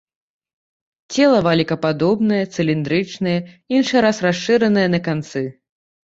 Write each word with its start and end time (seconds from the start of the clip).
Цела 1.17 1.41
валікападобнае, 1.47 2.39
цыліндрычнае, 2.57 3.35
іншы 3.81 3.97
раз 4.05 4.17
расшыранае 4.27 4.87
на 4.95 4.99
канцы. 5.09 5.45